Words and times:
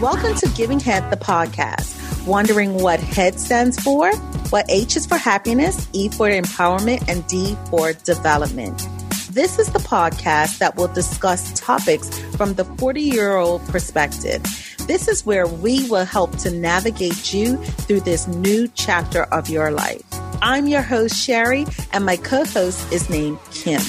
Welcome 0.00 0.34
to 0.34 0.48
Giving 0.54 0.78
Head, 0.78 1.10
the 1.10 1.16
podcast. 1.16 2.26
Wondering 2.26 2.74
what 2.74 3.00
HEAD 3.00 3.40
stands 3.40 3.80
for? 3.82 4.14
What 4.50 4.66
H 4.68 4.94
is 4.94 5.06
for 5.06 5.16
happiness, 5.16 5.88
E 5.94 6.10
for 6.10 6.28
empowerment, 6.28 7.08
and 7.08 7.26
D 7.28 7.56
for 7.70 7.94
development. 7.94 8.86
This 9.30 9.58
is 9.58 9.72
the 9.72 9.78
podcast 9.78 10.58
that 10.58 10.76
will 10.76 10.88
discuss 10.88 11.58
topics 11.58 12.10
from 12.36 12.52
the 12.56 12.66
40 12.66 13.00
year 13.00 13.36
old 13.36 13.64
perspective. 13.68 14.42
This 14.86 15.08
is 15.08 15.24
where 15.24 15.46
we 15.46 15.88
will 15.88 16.04
help 16.04 16.36
to 16.40 16.50
navigate 16.50 17.32
you 17.32 17.56
through 17.56 18.00
this 18.00 18.28
new 18.28 18.68
chapter 18.74 19.22
of 19.22 19.48
your 19.48 19.70
life. 19.70 20.02
I'm 20.42 20.66
your 20.66 20.82
host, 20.82 21.16
Sherry, 21.16 21.64
and 21.94 22.04
my 22.04 22.18
co 22.18 22.44
host 22.44 22.92
is 22.92 23.08
named 23.08 23.38
Kim. 23.50 23.80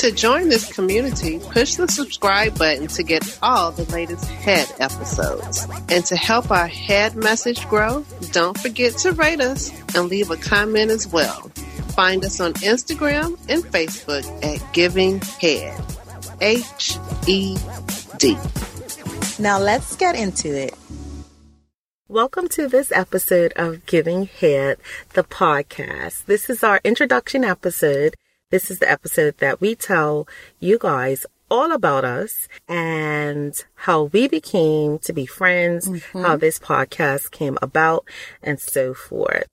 To 0.00 0.10
join 0.10 0.48
this 0.48 0.72
community, 0.72 1.38
push 1.38 1.74
the 1.74 1.86
subscribe 1.86 2.58
button 2.58 2.86
to 2.86 3.02
get 3.02 3.38
all 3.42 3.70
the 3.70 3.84
latest 3.92 4.24
head 4.24 4.66
episodes. 4.80 5.66
And 5.90 6.02
to 6.06 6.16
help 6.16 6.50
our 6.50 6.68
head 6.68 7.16
message 7.16 7.68
grow, 7.68 8.06
don't 8.32 8.56
forget 8.56 8.94
to 9.00 9.12
rate 9.12 9.42
us 9.42 9.70
and 9.94 10.08
leave 10.08 10.30
a 10.30 10.38
comment 10.38 10.90
as 10.90 11.06
well. 11.06 11.50
Find 11.94 12.24
us 12.24 12.40
on 12.40 12.54
Instagram 12.54 13.38
and 13.50 13.62
Facebook 13.62 14.24
at 14.42 14.72
Giving 14.72 15.20
Head. 15.20 15.78
H 16.40 16.96
E 17.26 17.58
D. 18.16 18.38
Now 19.38 19.58
let's 19.58 19.96
get 19.96 20.14
into 20.14 20.48
it. 20.48 20.72
Welcome 22.08 22.48
to 22.48 22.68
this 22.68 22.90
episode 22.90 23.52
of 23.54 23.84
Giving 23.84 24.24
Head, 24.24 24.78
the 25.12 25.24
podcast. 25.24 26.24
This 26.24 26.48
is 26.48 26.64
our 26.64 26.80
introduction 26.84 27.44
episode 27.44 28.16
this 28.50 28.70
is 28.70 28.80
the 28.80 28.90
episode 28.90 29.38
that 29.38 29.60
we 29.60 29.74
tell 29.74 30.26
you 30.58 30.76
guys 30.78 31.24
all 31.50 31.72
about 31.72 32.04
us 32.04 32.48
and 32.68 33.54
how 33.74 34.04
we 34.04 34.28
became 34.28 34.98
to 34.98 35.12
be 35.12 35.26
friends, 35.26 35.88
mm-hmm. 35.88 36.22
how 36.22 36.36
this 36.36 36.58
podcast 36.58 37.30
came 37.30 37.58
about, 37.62 38.04
and 38.42 38.60
so 38.60 38.92
forth. 38.92 39.46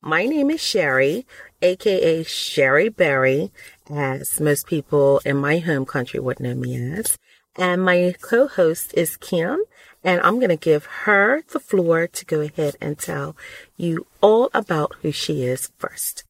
My 0.00 0.26
name 0.26 0.50
is 0.50 0.60
Sherry, 0.60 1.26
aka 1.62 2.22
Sherry 2.22 2.88
Berry, 2.88 3.50
as 3.90 4.40
most 4.40 4.66
people 4.66 5.20
in 5.24 5.36
my 5.36 5.58
home 5.58 5.86
country 5.86 6.20
would 6.20 6.40
know 6.40 6.54
me 6.54 6.76
as. 6.76 7.18
And 7.56 7.84
my 7.84 8.14
co-host 8.20 8.92
is 8.94 9.16
Kim, 9.16 9.62
and 10.02 10.20
I'm 10.20 10.36
going 10.36 10.48
to 10.50 10.56
give 10.56 10.84
her 10.84 11.42
the 11.52 11.60
floor 11.60 12.06
to 12.08 12.24
go 12.24 12.40
ahead 12.40 12.76
and 12.80 12.98
tell 12.98 13.36
you 13.76 14.06
all 14.20 14.50
about 14.52 14.94
who 15.02 15.12
she 15.12 15.44
is 15.44 15.70
first. 15.78 16.23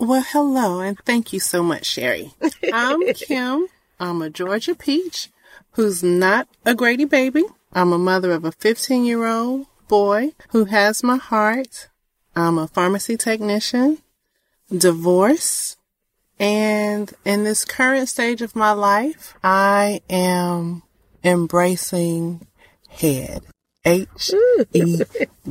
Well, 0.00 0.22
hello, 0.22 0.78
and 0.78 0.96
thank 1.00 1.32
you 1.32 1.40
so 1.40 1.60
much, 1.60 1.84
Sherry. 1.84 2.32
I'm 2.72 3.04
Kim. 3.14 3.66
I'm 3.98 4.22
a 4.22 4.30
Georgia 4.30 4.76
peach 4.76 5.28
who's 5.72 6.04
not 6.04 6.46
a 6.64 6.72
Grady 6.76 7.04
baby. 7.04 7.42
I'm 7.72 7.92
a 7.92 7.98
mother 7.98 8.30
of 8.30 8.44
a 8.44 8.52
15 8.52 9.04
year 9.04 9.26
old 9.26 9.66
boy 9.88 10.34
who 10.50 10.66
has 10.66 11.02
my 11.02 11.16
heart. 11.16 11.88
I'm 12.36 12.58
a 12.58 12.68
pharmacy 12.68 13.16
technician, 13.16 13.98
divorce, 14.70 15.76
and 16.38 17.12
in 17.24 17.42
this 17.42 17.64
current 17.64 18.08
stage 18.08 18.40
of 18.40 18.54
my 18.54 18.70
life, 18.70 19.34
I 19.42 20.02
am 20.08 20.84
embracing 21.24 22.46
head. 22.88 23.42
H 23.84 24.32
E 24.72 25.00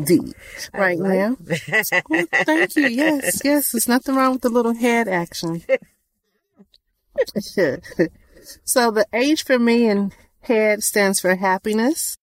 D 0.03 0.33
right 0.73 0.99
like 0.99 1.17
now. 1.17 1.35
thank 1.39 2.75
you. 2.75 2.87
Yes, 2.87 3.41
yes. 3.43 3.71
There's 3.71 3.87
nothing 3.87 4.15
wrong 4.15 4.33
with 4.33 4.41
the 4.41 4.49
little 4.49 4.75
head 4.75 5.07
action. 5.07 5.63
so 8.63 8.91
the 8.91 9.07
H 9.13 9.43
for 9.43 9.57
me 9.57 9.87
and 9.87 10.13
head 10.41 10.83
stands 10.83 11.19
for 11.19 11.35
happiness. 11.35 12.17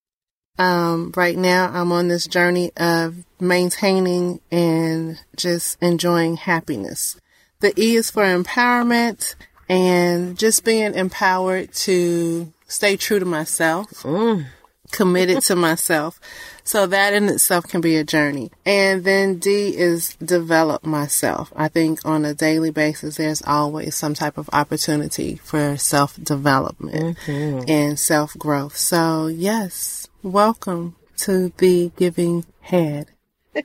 Um, 0.57 1.13
right 1.17 1.37
now 1.37 1.71
I'm 1.73 1.91
on 1.91 2.09
this 2.09 2.27
journey 2.27 2.71
of 2.77 3.25
maintaining 3.41 4.41
and 4.53 5.21
just 5.37 5.83
enjoying 5.83 6.37
happiness. 6.37 7.19
The 7.61 7.79
E 7.81 7.97
is 7.97 8.11
for 8.11 8.23
empowerment 8.23 9.35
and 9.69 10.39
just 10.39 10.65
being 10.65 10.95
empowered 10.95 11.73
to 11.73 12.53
stay 12.69 12.97
true 12.97 13.19
to 13.19 13.25
myself. 13.25 13.91
Mm 14.03 14.47
committed 14.95 15.43
to 15.43 15.57
myself. 15.57 16.21
So 16.63 16.87
that 16.87 17.13
in 17.13 17.29
itself 17.29 17.69
can 17.69 17.81
be 17.81 17.97
a 17.97 18.05
journey. 18.05 18.51
And 18.65 19.05
then 19.05 19.39
D 19.39 19.77
is 19.77 20.15
develop 20.17 20.87
myself. 20.87 21.53
I 21.55 21.69
think 21.69 22.01
on 22.05 22.25
a 22.25 22.33
daily 22.33 22.71
basis, 22.71 23.17
there's 23.17 23.43
always 23.43 23.95
some 23.95 24.15
type 24.15 24.39
of 24.39 24.49
opportunity 24.53 25.37
for 25.37 25.77
self 25.77 26.17
development 26.23 27.19
mm-hmm. 27.27 27.69
and 27.69 27.99
self 27.99 28.39
growth. 28.39 28.77
So 28.77 29.27
yes, 29.27 30.09
welcome 30.23 30.97
to 31.19 31.53
the 31.59 31.91
Giving 31.97 32.47
Head 32.61 33.09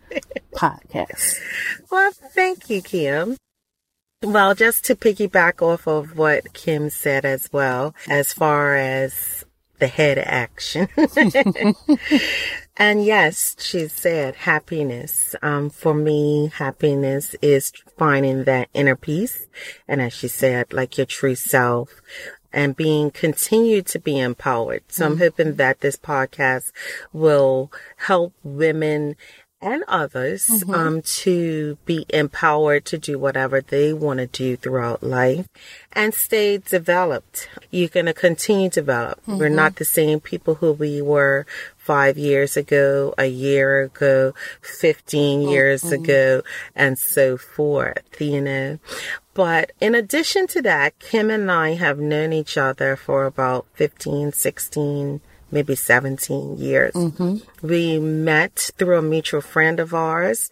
podcast. 0.54 1.36
Well, 1.90 2.12
thank 2.12 2.70
you, 2.70 2.82
Kim. 2.82 3.38
Well, 4.22 4.54
just 4.54 4.84
to 4.86 4.96
piggyback 4.96 5.62
off 5.62 5.88
of 5.88 6.18
what 6.18 6.54
Kim 6.54 6.90
said 6.90 7.24
as 7.24 7.48
well, 7.54 7.96
as 8.10 8.34
far 8.34 8.76
as 8.76 9.46
the 9.80 9.88
head 9.88 10.18
action. 10.18 10.88
and 12.78 13.04
yes, 13.04 13.56
she 13.60 13.88
said 13.88 14.36
happiness. 14.36 15.36
Um, 15.42 15.70
for 15.70 15.94
me, 15.94 16.52
happiness 16.54 17.36
is 17.42 17.72
finding 17.98 18.44
that 18.46 18.70
inner 18.74 18.96
peace. 18.96 19.48
And 19.88 20.02
as 20.02 20.14
she 20.14 20.28
said, 20.28 20.74
like 20.74 20.98
your 20.98 21.06
true 21.06 21.36
self 21.36 22.02
and 22.52 22.76
being 22.76 23.12
continued 23.12 23.86
to 23.88 24.00
be 24.00 24.20
empowered. 24.20 24.84
So 24.88 25.06
I'm 25.06 25.14
mm-hmm. 25.14 25.22
hoping 25.22 25.56
that 25.56 25.82
this 25.82 25.98
podcast 25.98 26.72
will 27.14 27.72
help 27.98 28.34
women 28.44 29.16
and 29.62 29.84
others 29.88 30.48
mm-hmm. 30.48 30.74
um, 30.74 31.02
to 31.02 31.78
be 31.86 32.06
empowered 32.10 32.86
to 32.86 32.98
do 32.98 33.20
whatever 33.20 33.62
they 33.62 33.92
want 33.92 34.20
to 34.20 34.28
do 34.28 34.56
throughout 34.56 35.04
life 35.04 35.48
and 35.92 36.14
stay 36.14 36.58
developed. 36.58 37.50
You're 37.70 37.90
going 37.90 38.06
to 38.06 38.14
continue 38.14 38.70
to 38.70 38.80
develop. 38.80 39.20
Mm-hmm. 39.22 39.38
We're 39.38 39.50
not 39.50 39.76
the 39.76 39.86
same 39.86 40.20
people 40.20 40.56
who 40.56 40.72
we 40.72 41.02
were 41.02 41.46
five 41.78 42.18
years 42.18 42.56
ago, 42.56 43.14
a 43.18 43.26
year 43.26 43.82
ago, 43.82 44.34
15 44.62 45.42
mm-hmm. 45.42 45.50
years 45.50 45.92
ago, 45.92 46.42
and 46.76 46.98
so 46.98 47.36
forth, 47.36 48.22
you 48.22 48.42
know. 48.42 48.80
But 49.34 49.72
in 49.80 49.96
addition 49.96 50.48
to 50.48 50.62
that, 50.64 51.00
Kim 51.00 51.30
and 51.30 51.52
I 51.52 51.76
have 51.76 52.00
known 52.00 52.32
each 52.32 52.58
other 52.58 52.96
for 52.96 53.26
about 53.26 53.66
15, 53.74 54.34
16 54.34 55.22
maybe 55.52 55.76
17 55.76 56.58
years. 56.58 56.94
Mm-hmm. 56.94 57.68
We 57.68 58.00
met 58.00 58.72
through 58.78 58.98
a 58.98 59.02
mutual 59.02 59.42
friend 59.42 59.80
of 59.80 59.94
ours. 59.94 60.50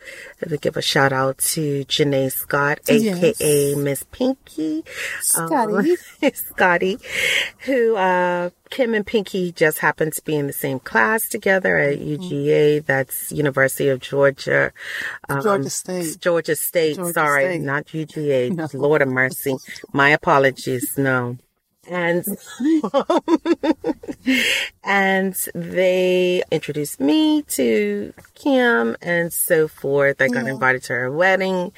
To 0.47 0.58
give 0.58 0.78
a 0.78 0.81
shout 0.81 1.13
out 1.13 1.38
to 1.40 1.85
Janae 1.85 2.31
Scott, 2.31 2.80
aka 2.88 3.34
yes. 3.40 3.78
Miss 3.78 4.03
Pinky. 4.12 4.84
Scotty. 5.22 5.91
Um, 5.91 6.31
Scotty, 6.34 6.97
who, 7.59 7.96
uh, 7.96 8.50
Kim 8.69 8.94
and 8.94 9.06
Pinky 9.06 9.52
just 9.52 9.80
happened 9.80 10.13
to 10.13 10.24
be 10.24 10.35
in 10.35 10.47
the 10.47 10.53
same 10.53 10.80
class 10.80 11.28
together 11.29 11.78
at 11.78 12.00
mm-hmm. 12.00 12.24
UGA. 12.24 12.85
That's 12.85 13.31
University 13.31 13.90
of 13.90 14.00
Georgia. 14.00 14.74
Um, 15.29 15.41
Georgia 15.41 15.69
State. 15.69 16.18
Georgia 16.19 16.56
State. 16.56 16.96
Georgia 16.97 17.14
sorry, 17.14 17.46
State. 17.46 17.62
not 17.62 17.85
UGA. 17.88 18.47
No. 18.58 18.68
Lord 18.74 19.02
of 19.02 19.09
mercy. 19.09 19.56
My 19.94 20.09
apologies. 20.09 20.97
No 20.97 21.38
and 21.87 22.25
and 24.83 25.35
they 25.55 26.43
introduced 26.51 26.99
me 26.99 27.43
to 27.43 28.13
Kim 28.35 28.97
and 29.01 29.31
so 29.31 29.67
forth. 29.67 30.21
I 30.21 30.27
got 30.27 30.45
yeah. 30.45 30.51
invited 30.51 30.83
to 30.83 30.93
her 30.93 31.11
wedding 31.11 31.71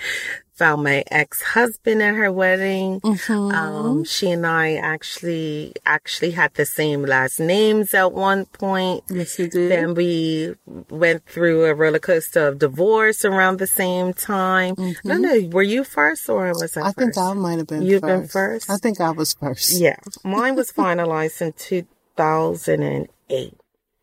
found 0.59 0.83
my 0.83 1.05
ex-husband 1.09 2.03
at 2.03 2.15
her 2.15 2.31
wedding. 2.31 2.99
Mm-hmm. 2.99 3.55
Um, 3.55 4.03
she 4.03 4.29
and 4.29 4.45
I 4.45 4.75
actually, 4.75 5.73
actually 5.85 6.31
had 6.31 6.53
the 6.55 6.65
same 6.65 7.03
last 7.03 7.39
names 7.39 7.93
at 7.93 8.11
one 8.11 8.45
point. 8.45 9.05
Yes, 9.09 9.39
you 9.39 9.49
did. 9.49 9.71
Then 9.71 9.93
we 9.93 10.55
went 10.89 11.25
through 11.25 11.63
a 11.63 11.73
roller 11.73 11.99
coaster 11.99 12.47
of 12.47 12.59
divorce 12.59 13.23
around 13.23 13.59
the 13.59 13.67
same 13.67 14.13
time. 14.13 14.75
Mm-hmm. 14.75 15.07
No, 15.07 15.17
no, 15.17 15.47
were 15.47 15.63
you 15.63 15.85
first 15.85 16.29
or 16.29 16.49
was 16.49 16.75
I, 16.75 16.81
I 16.81 16.91
first? 16.91 16.97
think 16.97 17.17
I 17.17 17.33
might 17.33 17.57
have 17.59 17.67
been 17.67 17.83
You've 17.83 18.01
first. 18.01 18.21
been 18.21 18.27
first? 18.27 18.69
I 18.69 18.77
think 18.77 18.99
I 18.99 19.11
was 19.11 19.33
first. 19.33 19.79
Yeah. 19.79 19.95
Mine 20.25 20.55
was 20.55 20.73
finalized 20.73 21.41
in 21.41 21.53
2008 21.53 23.53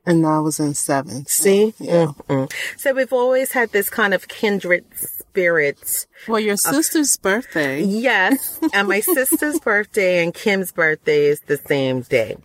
and 0.07 0.25
I 0.25 0.39
was 0.39 0.61
in 0.61 0.75
seven. 0.75 1.27
See? 1.27 1.75
yeah. 1.79 2.07
Mm-hmm. 2.29 2.47
So 2.79 2.95
we've 2.95 3.13
always 3.13 3.53
had 3.53 3.73
this 3.73 3.91
kind 3.91 4.15
of 4.15 4.29
kindred 4.29 4.85
spirit. 4.95 6.07
Well, 6.29 6.41
your 6.41 6.57
sister's 6.57 7.17
birthday. 7.17 7.83
Yes. 7.83 8.59
and 8.73 8.89
my 8.89 9.01
sister's 9.01 9.61
birthday 9.65 10.23
and 10.23 10.33
Kim's 10.33 10.73
birthday 10.73 11.27
is 11.27 11.41
the 11.41 11.59
same 11.59 12.03
day. 12.03 12.37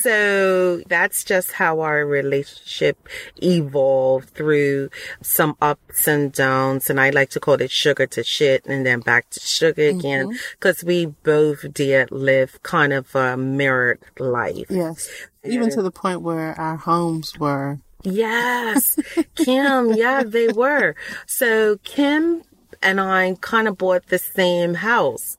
So 0.00 0.82
that's 0.88 1.24
just 1.24 1.52
how 1.52 1.80
our 1.80 2.06
relationship 2.06 3.08
evolved 3.42 4.30
through 4.30 4.90
some 5.22 5.56
ups 5.60 6.08
and 6.08 6.32
downs. 6.32 6.90
And 6.90 7.00
I 7.00 7.10
like 7.10 7.30
to 7.30 7.40
call 7.40 7.60
it 7.60 7.70
sugar 7.70 8.06
to 8.08 8.24
shit 8.24 8.64
and 8.66 8.84
then 8.84 9.00
back 9.00 9.30
to 9.30 9.40
sugar 9.40 9.88
again. 9.88 10.28
Mm-hmm. 10.28 10.36
Cause 10.60 10.82
we 10.82 11.06
both 11.06 11.72
did 11.72 12.10
live 12.10 12.62
kind 12.62 12.92
of 12.92 13.14
a 13.14 13.36
mirrored 13.36 14.00
life. 14.18 14.66
Yes. 14.70 15.08
Even 15.44 15.70
to 15.70 15.82
the 15.82 15.90
point 15.90 16.22
where 16.22 16.58
our 16.58 16.76
homes 16.76 17.38
were 17.38 17.80
Yes, 18.02 18.98
Kim. 19.34 19.92
Yeah, 19.92 20.22
they 20.24 20.48
were. 20.48 20.94
So 21.26 21.76
Kim 21.84 22.42
and 22.82 23.00
I 23.00 23.36
kind 23.40 23.68
of 23.68 23.78
bought 23.78 24.06
the 24.06 24.18
same 24.18 24.74
house. 24.74 25.36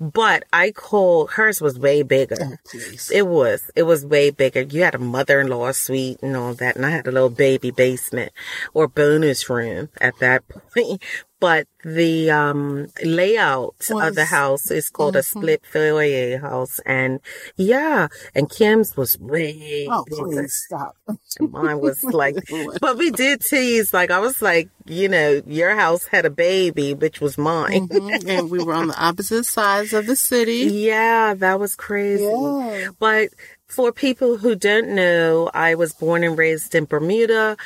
But 0.00 0.44
I 0.50 0.70
called 0.70 1.32
hers 1.32 1.60
was 1.60 1.78
way 1.78 2.02
bigger. 2.02 2.36
Oh, 2.40 2.56
please. 2.64 3.10
It 3.12 3.26
was. 3.26 3.70
It 3.76 3.82
was 3.82 4.06
way 4.06 4.30
bigger. 4.30 4.62
You 4.62 4.82
had 4.82 4.94
a 4.94 4.98
mother-in-law 4.98 5.72
suite 5.72 6.22
and 6.22 6.34
all 6.36 6.54
that, 6.54 6.74
and 6.74 6.86
I 6.86 6.90
had 6.90 7.06
a 7.06 7.12
little 7.12 7.28
baby 7.28 7.70
basement 7.70 8.32
or 8.72 8.88
bonus 8.88 9.50
room 9.50 9.90
at 10.00 10.18
that 10.20 10.42
point. 10.74 11.02
But 11.40 11.66
the 11.82 12.30
um 12.30 12.88
layout 13.02 13.74
of 13.90 14.14
the 14.14 14.26
house 14.26 14.70
is 14.70 14.90
called 14.90 15.16
a 15.16 15.22
split 15.22 15.64
foyer 15.64 16.38
house, 16.38 16.78
and 16.84 17.20
yeah, 17.56 18.08
and 18.34 18.50
Kim's 18.50 18.94
was 18.94 19.18
way 19.18 19.88
Oh, 19.90 20.04
bigger. 20.04 20.24
please 20.24 20.62
stop. 20.66 20.96
Mine 21.40 21.80
was 21.80 22.04
like, 22.22 22.36
but 22.80 22.98
we 22.98 23.10
did 23.10 23.40
tease. 23.40 23.94
Like 23.94 24.10
I 24.10 24.18
was 24.18 24.42
like, 24.42 24.68
you 24.84 25.08
know, 25.08 25.40
your 25.46 25.74
house 25.74 26.04
had 26.08 26.26
a 26.26 26.30
baby, 26.30 26.92
which 26.92 27.22
was 27.22 27.38
mine. 27.38 27.88
Mhm. 27.88 28.28
and 28.28 28.50
we 28.50 28.62
were 28.62 28.74
on 28.74 28.88
the 28.88 29.02
opposite 29.02 29.44
sides 29.46 29.94
of 29.94 30.06
the 30.06 30.16
city. 30.16 30.68
Yeah, 30.90 31.34
that 31.34 31.58
was 31.58 31.74
crazy. 31.74 32.24
Yeah. 32.24 32.88
But 32.98 33.28
for 33.70 33.92
people 33.92 34.38
who 34.38 34.54
don't 34.54 34.88
know, 34.88 35.50
I 35.54 35.74
was 35.74 35.92
born 35.92 36.24
and 36.24 36.36
raised 36.36 36.74
in 36.74 36.84
Bermuda. 36.86 37.56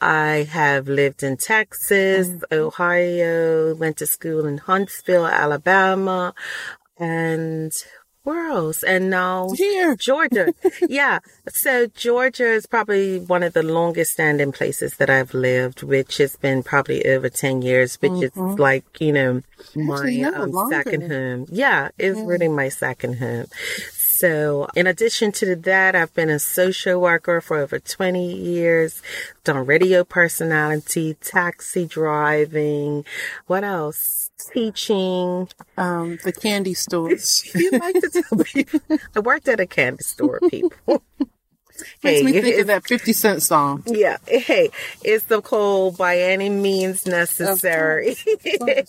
I 0.00 0.46
have 0.50 0.88
lived 0.88 1.22
in 1.22 1.36
Texas, 1.36 2.28
Ohio, 2.52 3.74
went 3.74 3.96
to 3.98 4.06
school 4.06 4.46
in 4.46 4.58
Huntsville, 4.58 5.26
Alabama, 5.26 6.34
and 6.98 7.72
where 8.24 8.48
else? 8.48 8.82
And 8.82 9.10
now 9.10 9.50
Here. 9.54 9.96
Georgia. 9.96 10.52
yeah. 10.88 11.18
So 11.48 11.86
Georgia 11.88 12.50
is 12.50 12.66
probably 12.66 13.18
one 13.18 13.42
of 13.42 13.52
the 13.52 13.62
longest 13.62 14.14
standing 14.14 14.50
places 14.50 14.96
that 14.96 15.10
I've 15.10 15.34
lived, 15.34 15.82
which 15.82 16.16
has 16.16 16.34
been 16.36 16.62
probably 16.62 17.04
over 17.04 17.28
10 17.28 17.60
years, 17.60 17.96
which 18.00 18.22
is 18.22 18.36
like, 18.36 18.84
you 18.98 19.12
know, 19.12 19.42
my 19.74 19.94
Actually, 19.94 20.24
um, 20.24 20.70
second 20.70 21.10
home. 21.10 21.46
Yeah, 21.50 21.90
it's 21.98 22.18
really 22.18 22.48
my 22.48 22.70
second 22.70 23.18
home. 23.18 23.46
So 24.18 24.68
in 24.76 24.86
addition 24.86 25.32
to 25.32 25.56
that, 25.56 25.94
I've 25.96 26.14
been 26.14 26.30
a 26.30 26.38
social 26.38 27.00
worker 27.00 27.40
for 27.40 27.58
over 27.58 27.78
20 27.78 28.32
years, 28.32 29.02
done 29.42 29.66
radio 29.66 30.04
personality, 30.04 31.14
taxi 31.20 31.86
driving, 31.86 33.04
what 33.46 33.64
else? 33.64 34.30
Teaching. 34.52 35.48
Um, 35.76 36.18
the 36.22 36.32
candy 36.32 36.74
store. 36.74 37.10
You 37.54 37.70
like 37.72 37.94
to 37.94 38.10
tell 38.22 38.38
people. 38.44 38.80
I 39.16 39.20
worked 39.20 39.48
at 39.48 39.60
a 39.60 39.66
candy 39.66 40.02
store, 40.02 40.38
people. 40.48 41.02
Makes 42.04 42.22
me 42.22 42.40
think 42.40 42.60
of 42.60 42.66
that 42.68 42.86
50 42.86 43.12
Cent 43.12 43.42
song. 43.42 43.82
yeah. 43.86 44.18
Hey, 44.28 44.70
it's 45.02 45.24
the 45.24 45.42
cold 45.42 45.96
by 45.98 46.18
any 46.18 46.48
means 46.48 47.04
necessary. 47.04 48.16
I 48.66 48.86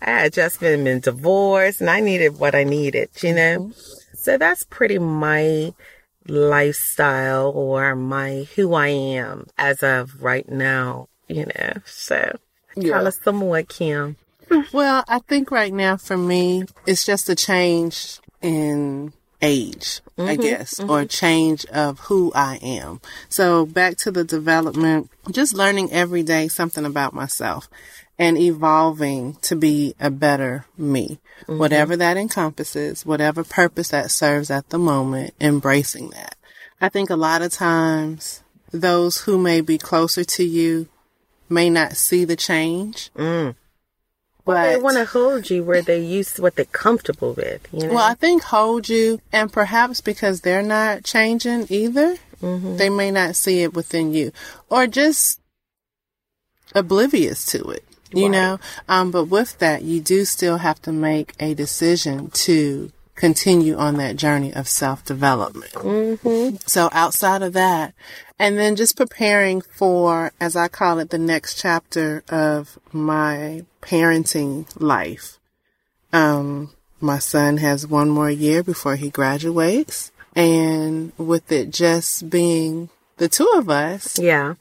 had 0.00 0.32
just 0.32 0.60
been, 0.60 0.84
been 0.84 1.00
divorced 1.00 1.80
and 1.80 1.90
I 1.90 1.98
needed 2.00 2.38
what 2.38 2.54
I 2.54 2.62
needed, 2.62 3.10
you 3.22 3.34
know? 3.34 3.72
So 4.20 4.36
that's 4.36 4.64
pretty 4.64 4.98
my 4.98 5.72
lifestyle 6.26 7.50
or 7.50 7.94
my 7.94 8.46
who 8.56 8.74
I 8.74 8.88
am 8.88 9.46
as 9.56 9.82
of 9.82 10.22
right 10.22 10.48
now, 10.48 11.08
you 11.28 11.46
know? 11.46 11.72
So 11.86 12.38
tell 12.80 13.06
us 13.06 13.20
some 13.22 13.36
more, 13.36 13.62
Kim. 13.62 14.16
Well, 14.72 15.04
I 15.08 15.20
think 15.20 15.50
right 15.50 15.72
now 15.72 15.96
for 15.96 16.16
me, 16.16 16.64
it's 16.86 17.06
just 17.06 17.28
a 17.28 17.34
change 17.34 18.18
in 18.42 19.12
age, 19.40 20.00
I 20.16 20.20
mm-hmm. 20.20 20.42
guess, 20.42 20.80
or 20.80 20.86
mm-hmm. 20.86 21.06
change 21.06 21.64
of 21.66 22.00
who 22.00 22.32
I 22.34 22.58
am. 22.60 23.00
So 23.28 23.66
back 23.66 23.96
to 23.98 24.10
the 24.10 24.24
development, 24.24 25.10
just 25.30 25.54
learning 25.54 25.92
every 25.92 26.22
day 26.22 26.48
something 26.48 26.84
about 26.84 27.14
myself 27.14 27.68
and 28.18 28.36
evolving 28.36 29.34
to 29.42 29.54
be 29.54 29.94
a 30.00 30.10
better 30.10 30.66
me, 30.76 31.20
mm-hmm. 31.42 31.58
whatever 31.58 31.96
that 31.96 32.16
encompasses, 32.16 33.06
whatever 33.06 33.44
purpose 33.44 33.90
that 33.90 34.10
serves 34.10 34.50
at 34.50 34.68
the 34.70 34.78
moment, 34.78 35.34
embracing 35.40 36.10
that. 36.10 36.36
I 36.80 36.88
think 36.88 37.10
a 37.10 37.16
lot 37.16 37.42
of 37.42 37.52
times 37.52 38.42
those 38.72 39.22
who 39.22 39.38
may 39.38 39.60
be 39.60 39.78
closer 39.78 40.24
to 40.24 40.44
you 40.44 40.88
may 41.48 41.70
not 41.70 41.96
see 41.96 42.24
the 42.24 42.36
change. 42.36 43.10
Mm. 43.14 43.54
But 44.44 44.64
They 44.64 44.76
want 44.78 44.96
to 44.96 45.04
hold 45.04 45.50
you 45.50 45.62
where 45.62 45.82
they 45.82 46.00
used 46.00 46.36
to 46.36 46.42
what 46.42 46.56
they're 46.56 46.64
comfortable 46.64 47.34
with, 47.34 47.68
you 47.70 47.86
know? 47.86 47.94
Well, 47.94 48.10
I 48.10 48.14
think 48.14 48.42
hold 48.42 48.88
you, 48.88 49.20
and 49.30 49.52
perhaps 49.52 50.00
because 50.00 50.40
they're 50.40 50.62
not 50.62 51.04
changing 51.04 51.66
either, 51.68 52.16
mm-hmm. 52.40 52.76
they 52.78 52.88
may 52.88 53.10
not 53.10 53.36
see 53.36 53.62
it 53.62 53.74
within 53.74 54.14
you, 54.14 54.32
or 54.70 54.86
just 54.86 55.38
oblivious 56.74 57.44
to 57.46 57.62
it. 57.70 57.84
You 58.12 58.24
Right. 58.24 58.30
know, 58.32 58.60
um, 58.88 59.10
but 59.10 59.24
with 59.24 59.58
that, 59.58 59.82
you 59.82 60.00
do 60.00 60.24
still 60.24 60.58
have 60.58 60.80
to 60.82 60.92
make 60.92 61.34
a 61.40 61.54
decision 61.54 62.30
to 62.30 62.90
continue 63.14 63.76
on 63.76 63.96
that 63.96 64.16
journey 64.16 64.52
of 64.54 64.68
self 64.68 65.04
development. 65.04 65.72
Mm-hmm. 65.72 66.56
So 66.66 66.88
outside 66.92 67.42
of 67.42 67.52
that, 67.54 67.94
and 68.38 68.56
then 68.58 68.76
just 68.76 68.96
preparing 68.96 69.60
for, 69.60 70.32
as 70.40 70.56
I 70.56 70.68
call 70.68 71.00
it, 71.00 71.10
the 71.10 71.18
next 71.18 71.60
chapter 71.60 72.22
of 72.28 72.78
my 72.92 73.64
parenting 73.82 74.66
life. 74.80 75.38
Um, 76.12 76.70
my 77.00 77.18
son 77.18 77.58
has 77.58 77.86
one 77.86 78.08
more 78.08 78.30
year 78.30 78.62
before 78.62 78.96
he 78.96 79.10
graduates. 79.10 80.12
And 80.34 81.12
with 81.18 81.50
it 81.50 81.70
just 81.70 82.30
being 82.30 82.90
the 83.16 83.28
two 83.28 83.50
of 83.56 83.68
us, 83.68 84.18
yeah. 84.18 84.54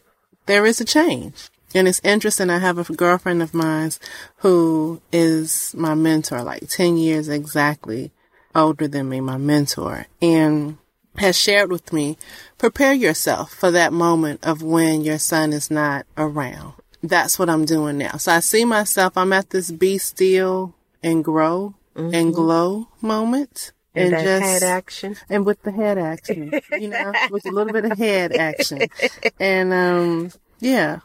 there 0.47 0.65
is 0.65 0.81
a 0.81 0.85
change. 0.85 1.49
And 1.77 1.87
it's 1.87 2.01
interesting. 2.03 2.49
I 2.49 2.57
have 2.57 2.79
a 2.79 2.93
girlfriend 2.95 3.43
of 3.43 3.53
mine 3.53 3.91
who 4.37 4.99
is 5.11 5.75
my 5.75 5.93
mentor, 5.93 6.41
like 6.41 6.67
10 6.67 6.97
years 6.97 7.29
exactly 7.29 8.11
older 8.55 8.87
than 8.87 9.07
me, 9.09 9.21
my 9.21 9.37
mentor, 9.37 10.07
and 10.19 10.79
has 11.17 11.39
shared 11.39 11.71
with 11.71 11.93
me, 11.93 12.17
prepare 12.57 12.93
yourself 12.93 13.53
for 13.53 13.69
that 13.69 13.93
moment 13.93 14.43
of 14.43 14.63
when 14.63 15.01
your 15.01 15.19
son 15.19 15.53
is 15.53 15.69
not 15.69 16.07
around. 16.17 16.73
That's 17.03 17.37
what 17.37 17.47
I'm 17.47 17.65
doing 17.65 17.99
now. 17.99 18.17
So 18.17 18.31
I 18.31 18.39
see 18.39 18.65
myself, 18.65 19.15
I'm 19.15 19.31
at 19.31 19.51
this 19.51 19.69
be 19.69 19.99
still 19.99 20.73
and 21.03 21.23
grow 21.23 21.75
and 21.95 22.33
glow 22.33 22.87
moment. 23.01 23.71
And, 23.93 24.15
And, 24.15 24.23
just 24.23 24.43
head 24.43 24.63
action. 24.63 25.15
and 25.29 25.45
with 25.45 25.61
the 25.61 25.71
head 25.71 25.99
action, 25.99 26.59
you 26.71 26.87
know, 26.87 27.13
with 27.29 27.45
a 27.45 27.51
little 27.51 27.71
bit 27.73 27.85
of 27.85 27.97
head 27.99 28.31
action. 28.35 28.81
And, 29.39 29.73
um, 29.73 30.31
yeah, 30.59 30.99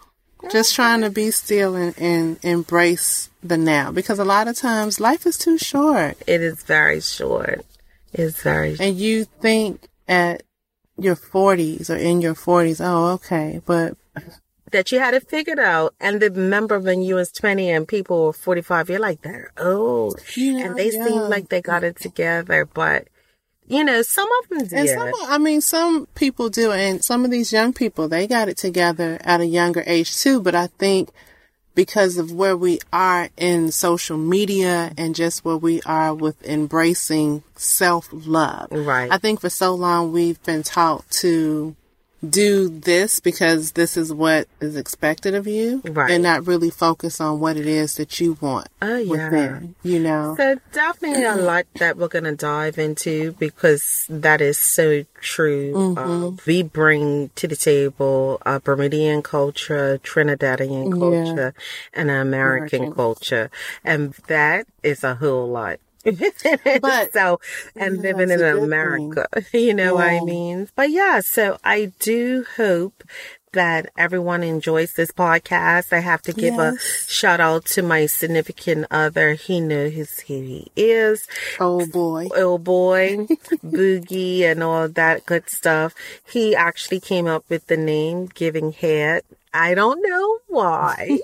just 0.51 0.75
trying 0.75 1.01
to 1.03 1.11
be 1.11 1.31
still 1.31 1.75
and, 1.77 1.97
and 1.99 2.39
embrace 2.43 3.31
the 3.43 3.57
now 3.57 3.91
because 3.91 4.19
a 4.19 4.25
lot 4.25 4.49
of 4.49 4.57
times 4.57 5.01
life 5.01 5.27
is 5.27 5.37
too 5.37 5.59
short 5.59 6.17
It 6.27 6.41
is 6.41 6.63
very 6.63 7.01
short. 7.01 7.65
It's 8.13 8.43
very 8.43 8.77
and 8.79 8.97
you 8.97 9.25
think 9.25 9.89
at 10.07 10.43
your 10.99 11.17
40s 11.17 11.91
or 11.91 11.97
in 11.97 12.21
your 12.21 12.35
40s, 12.35 12.81
oh, 12.85 13.13
okay, 13.15 13.61
but 13.65 13.97
that 14.71 14.91
you 14.91 14.99
had 14.99 15.15
it 15.15 15.29
figured 15.29 15.59
out. 15.59 15.95
And 16.01 16.21
remember 16.21 16.79
when 16.81 17.03
you 17.03 17.15
was 17.15 17.31
20 17.31 17.71
and 17.71 17.87
people 17.87 18.27
were 18.27 18.33
45, 18.33 18.91
you're 18.91 18.99
like, 18.99 19.23
they're 19.23 19.53
old. 19.59 20.19
Oh. 20.19 20.23
you 20.35 20.55
know, 20.55 20.67
and 20.67 20.77
they 20.77 20.91
seem 20.91 21.23
like 21.23 21.49
they 21.49 21.61
got 21.61 21.85
it 21.85 21.97
together. 21.97 22.65
But, 22.65 23.09
you 23.67 23.85
know, 23.85 24.03
some 24.03 24.29
of 24.43 24.49
them 24.49 24.67
did. 24.67 24.73
And 24.73 24.89
some, 24.89 25.13
I 25.29 25.39
mean, 25.39 25.61
some 25.61 26.07
people 26.15 26.49
do, 26.49 26.73
and 26.73 27.03
some 27.03 27.25
of 27.25 27.31
these 27.31 27.53
young 27.53 27.73
people, 27.73 28.09
they 28.09 28.27
got 28.27 28.49
it 28.49 28.57
together 28.57 29.19
at 29.23 29.41
a 29.41 29.47
younger 29.47 29.83
age 29.87 30.17
too. 30.17 30.41
But 30.41 30.55
I 30.55 30.67
think 30.67 31.11
because 31.75 32.19
of 32.19 32.33
where 32.33 32.57
we 32.57 32.81
are 32.93 33.29
in 33.37 33.73
social 33.73 34.19
media 34.19 34.93
and 34.99 35.15
just 35.15 35.45
where 35.45 35.57
we 35.57 35.81
are 35.83 36.15
with 36.15 36.43
embracing 36.45 37.43
self 37.57 38.09
love. 38.13 38.69
Right. 38.71 39.11
I 39.11 39.19
think 39.19 39.41
for 39.41 39.51
so 39.51 39.75
long 39.75 40.13
we've 40.13 40.43
been 40.43 40.63
taught 40.63 41.09
to 41.23 41.75
do 42.29 42.69
this 42.69 43.19
because 43.21 43.73
this 43.73 43.97
is 43.97 44.13
what 44.13 44.47
is 44.61 44.77
expected 44.77 45.35
of 45.35 45.47
you 45.47 45.83
Right. 45.85 46.11
and 46.13 46.23
not 46.23 46.47
really 46.47 46.71
focus 46.71 47.21
on 47.21 47.41
what 47.41 47.57
it 47.57 47.67
is 47.67 47.97
that 47.97 48.21
you 48.21 48.39
want 48.41 48.69
Oh, 48.81 48.97
yeah. 48.97 49.11
within, 49.11 49.75
you 49.83 49.99
know? 49.99 50.35
So 50.37 50.57
definitely 50.73 51.25
a 51.25 51.35
lot 51.37 51.67
that 51.79 51.97
we're 51.97 52.09
going 52.09 52.25
to 52.25 52.37
dive 52.37 52.79
into 52.79 53.33
because 53.33 54.07
that 54.09 54.41
is 54.41 54.59
so 54.59 55.05
true. 55.21 55.73
Mm-hmm. 55.73 55.99
Uh, 55.99 56.31
we 56.47 56.63
bring 56.63 57.31
to 57.37 57.49
the 57.49 57.57
table 57.57 58.41
uh, 58.47 58.59
Bermudian 58.61 59.23
culture, 59.23 59.99
Trinidadian 60.03 60.93
culture, 60.93 61.55
and 61.93 62.11
American, 62.11 62.83
American. 62.83 62.93
culture. 62.95 63.51
And 63.85 64.13
that 64.29 64.67
is 64.83 65.03
a 65.03 65.17
whole 65.17 65.49
lot. 65.49 65.79
But- 66.81 67.13
so, 67.13 67.41
and 67.77 67.97
Yeah, 67.97 68.03
living 68.03 68.31
in 68.31 68.41
America, 68.41 69.29
you 69.53 69.75
know 69.75 69.95
what 69.95 70.09
I 70.09 70.21
mean? 70.21 70.69
But 70.75 70.91
yeah, 70.91 71.21
so 71.21 71.59
I 71.65 71.93
do 71.99 72.45
hope 72.57 73.05
that 73.53 73.91
everyone 73.97 74.43
enjoys 74.43 74.95
this 74.95 75.13
podcast. 75.13 75.93
I 75.93 75.99
have 75.99 76.23
to 76.23 76.33
give 76.33 76.55
yes. 76.55 77.07
a 77.09 77.11
shout 77.11 77.41
out 77.41 77.67
to 77.67 77.83
my 77.83 78.07
significant 78.07 78.87
other. 78.91 79.35
He 79.35 79.61
knows 79.61 80.21
who 80.21 80.35
he 80.35 80.73
is. 80.75 81.27
Oh 81.61 81.87
boy. 81.87 82.29
Oh 82.35 82.59
boy. 82.59 83.27
Boogie 83.65 84.43
and 84.43 84.63
all 84.63 84.89
that 84.89 85.27
good 85.27 85.49
stuff. 85.51 85.95
He 86.27 86.57
actually 86.57 87.01
came 87.01 87.27
up 87.27 87.45
with 87.49 87.67
the 87.67 87.77
name 87.77 88.27
Giving 88.27 88.73
Head 88.73 89.23
I 89.55 89.75
don't 89.75 90.01
know 90.03 90.39
why, 90.49 91.19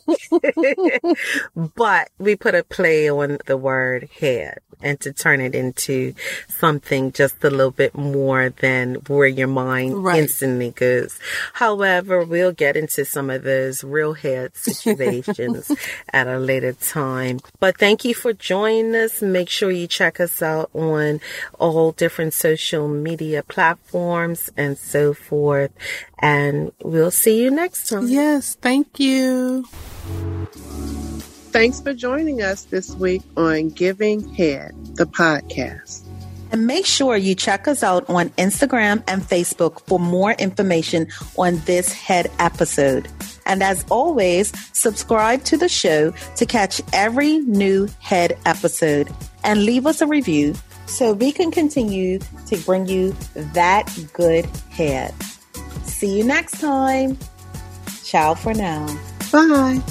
but 1.74 2.10
we 2.18 2.36
put 2.36 2.54
a 2.54 2.62
play 2.62 3.08
on 3.08 3.38
the 3.46 3.56
word 3.56 4.10
head 4.20 4.58
and 4.82 5.00
to 5.00 5.12
turn 5.12 5.40
it 5.40 5.54
into 5.54 6.14
something 6.48 7.12
just 7.12 7.42
a 7.44 7.50
little 7.50 7.70
bit 7.70 7.96
more 7.96 8.50
than 8.50 8.96
where 9.06 9.26
your 9.26 9.48
mind 9.48 10.02
right. 10.02 10.20
instantly 10.20 10.70
goes. 10.70 11.18
However, 11.54 12.24
we'll 12.24 12.52
get 12.52 12.76
into 12.76 13.04
some 13.04 13.30
of 13.30 13.42
those 13.42 13.84
real 13.84 14.14
head 14.14 14.56
situations 14.56 15.70
at 16.12 16.26
a 16.26 16.38
later 16.38 16.72
time. 16.72 17.40
But 17.60 17.78
thank 17.78 18.04
you 18.04 18.14
for 18.14 18.32
joining 18.32 18.94
us. 18.94 19.22
Make 19.22 19.48
sure 19.48 19.70
you 19.70 19.86
check 19.86 20.20
us 20.20 20.42
out 20.42 20.70
on 20.74 21.20
all 21.58 21.92
different 21.92 22.34
social 22.34 22.88
media 22.88 23.42
platforms 23.42 24.50
and 24.56 24.78
so 24.78 25.14
forth. 25.14 25.72
And 26.18 26.72
we'll 26.82 27.10
see 27.10 27.42
you 27.42 27.50
next 27.50 27.88
time. 27.88 28.08
Yes, 28.08 28.56
thank 28.60 28.98
you. 28.98 29.64
Thanks 31.50 31.80
for 31.80 31.94
joining 31.94 32.42
us 32.42 32.64
this 32.64 32.94
week 32.96 33.22
on 33.36 33.70
Giving 33.70 34.28
Head, 34.34 34.74
the 34.96 35.06
podcast. 35.06 36.02
And 36.52 36.66
make 36.66 36.86
sure 36.86 37.16
you 37.16 37.34
check 37.34 37.66
us 37.66 37.82
out 37.82 38.08
on 38.08 38.28
Instagram 38.30 39.02
and 39.08 39.22
Facebook 39.22 39.80
for 39.86 39.98
more 39.98 40.32
information 40.32 41.08
on 41.36 41.58
this 41.64 41.92
head 41.92 42.30
episode. 42.38 43.08
And 43.46 43.62
as 43.62 43.84
always, 43.90 44.52
subscribe 44.76 45.42
to 45.44 45.56
the 45.56 45.68
show 45.68 46.12
to 46.36 46.46
catch 46.46 46.82
every 46.92 47.38
new 47.38 47.88
head 47.98 48.38
episode 48.44 49.08
and 49.42 49.64
leave 49.64 49.86
us 49.86 50.00
a 50.00 50.06
review 50.06 50.54
so 50.86 51.12
we 51.12 51.32
can 51.32 51.50
continue 51.50 52.18
to 52.46 52.56
bring 52.58 52.86
you 52.86 53.16
that 53.34 53.88
good 54.12 54.46
head. 54.70 55.14
See 55.84 56.18
you 56.18 56.24
next 56.24 56.60
time. 56.60 57.18
Ciao 58.04 58.34
for 58.34 58.54
now. 58.54 58.86
Bye. 59.32 59.82